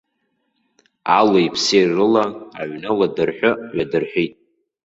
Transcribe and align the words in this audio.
Алеи-ԥси 1.17 1.83
рыла 1.95 2.25
аҩны 2.59 2.91
ладырҳәы-ҩадырҳәит. 2.97 4.33